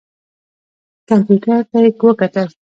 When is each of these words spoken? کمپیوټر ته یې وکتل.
کمپیوټر 1.07 1.59
ته 1.69 1.77
یې 1.83 1.91
وکتل. 2.07 2.47